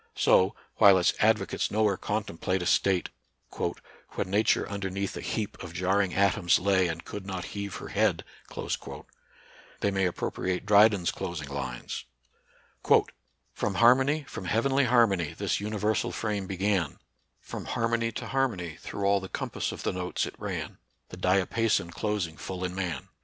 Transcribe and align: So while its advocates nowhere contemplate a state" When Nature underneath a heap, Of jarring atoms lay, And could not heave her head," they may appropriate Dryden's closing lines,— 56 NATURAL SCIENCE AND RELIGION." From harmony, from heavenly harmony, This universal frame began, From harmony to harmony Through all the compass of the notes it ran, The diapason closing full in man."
So 0.15 0.55
while 0.77 0.97
its 0.97 1.13
advocates 1.19 1.69
nowhere 1.69 1.95
contemplate 1.95 2.63
a 2.63 2.65
state" 2.65 3.09
When 4.15 4.31
Nature 4.31 4.67
underneath 4.67 5.15
a 5.15 5.21
heap, 5.21 5.61
Of 5.61 5.75
jarring 5.75 6.15
atoms 6.15 6.57
lay, 6.57 6.87
And 6.87 7.05
could 7.05 7.23
not 7.23 7.45
heave 7.53 7.75
her 7.75 7.89
head," 7.89 8.23
they 9.81 9.91
may 9.91 10.07
appropriate 10.07 10.65
Dryden's 10.65 11.11
closing 11.11 11.49
lines,— 11.49 12.05
56 12.83 12.83
NATURAL 12.83 12.99
SCIENCE 12.99 13.13
AND 13.13 13.61
RELIGION." 13.61 13.75
From 13.75 13.75
harmony, 13.75 14.23
from 14.23 14.45
heavenly 14.45 14.85
harmony, 14.85 15.33
This 15.37 15.59
universal 15.59 16.11
frame 16.11 16.47
began, 16.47 16.97
From 17.39 17.65
harmony 17.65 18.11
to 18.13 18.25
harmony 18.25 18.77
Through 18.79 19.05
all 19.05 19.19
the 19.19 19.29
compass 19.29 19.71
of 19.71 19.83
the 19.83 19.93
notes 19.93 20.25
it 20.25 20.33
ran, 20.39 20.79
The 21.09 21.17
diapason 21.17 21.91
closing 21.91 22.37
full 22.37 22.63
in 22.65 22.73
man." 22.73 23.07